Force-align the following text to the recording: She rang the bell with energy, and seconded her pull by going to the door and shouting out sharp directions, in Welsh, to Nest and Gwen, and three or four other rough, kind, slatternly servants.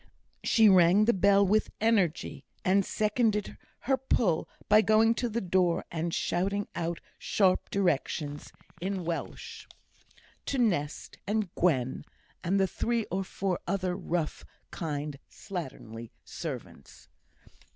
She 0.43 0.67
rang 0.67 1.05
the 1.05 1.13
bell 1.13 1.45
with 1.45 1.69
energy, 1.79 2.43
and 2.65 2.83
seconded 2.83 3.55
her 3.81 3.97
pull 3.97 4.49
by 4.67 4.81
going 4.81 5.13
to 5.13 5.29
the 5.29 5.41
door 5.41 5.85
and 5.91 6.11
shouting 6.11 6.67
out 6.73 6.99
sharp 7.19 7.69
directions, 7.69 8.51
in 8.81 9.05
Welsh, 9.05 9.67
to 10.47 10.57
Nest 10.57 11.19
and 11.27 11.53
Gwen, 11.53 12.03
and 12.43 12.67
three 12.67 13.05
or 13.11 13.23
four 13.23 13.59
other 13.67 13.95
rough, 13.95 14.43
kind, 14.71 15.19
slatternly 15.29 16.09
servants. 16.25 17.07